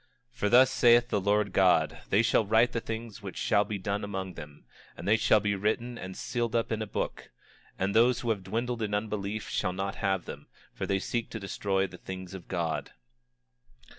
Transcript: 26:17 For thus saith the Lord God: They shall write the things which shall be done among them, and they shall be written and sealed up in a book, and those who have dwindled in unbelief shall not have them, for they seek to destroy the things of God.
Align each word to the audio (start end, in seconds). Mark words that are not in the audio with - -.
26:17 0.31 0.37
For 0.39 0.49
thus 0.49 0.71
saith 0.71 1.09
the 1.09 1.21
Lord 1.21 1.53
God: 1.53 1.99
They 2.09 2.23
shall 2.23 2.43
write 2.43 2.71
the 2.71 2.79
things 2.81 3.21
which 3.21 3.37
shall 3.37 3.63
be 3.63 3.77
done 3.77 4.03
among 4.03 4.33
them, 4.33 4.65
and 4.97 5.07
they 5.07 5.15
shall 5.15 5.39
be 5.39 5.53
written 5.53 5.99
and 5.99 6.17
sealed 6.17 6.55
up 6.55 6.71
in 6.71 6.81
a 6.81 6.87
book, 6.87 7.29
and 7.77 7.93
those 7.93 8.21
who 8.21 8.31
have 8.31 8.41
dwindled 8.43 8.81
in 8.81 8.95
unbelief 8.95 9.47
shall 9.47 9.73
not 9.73 9.97
have 9.97 10.25
them, 10.25 10.47
for 10.73 10.87
they 10.87 10.97
seek 10.97 11.29
to 11.29 11.39
destroy 11.39 11.85
the 11.85 11.99
things 11.99 12.33
of 12.33 12.47
God. 12.47 12.93